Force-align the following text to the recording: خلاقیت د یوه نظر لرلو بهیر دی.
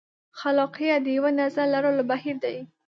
خلاقیت 0.39 0.99
د 1.03 1.07
یوه 1.17 1.31
نظر 1.41 1.65
لرلو 1.73 2.03
بهیر 2.11 2.35
دی. 2.43 2.57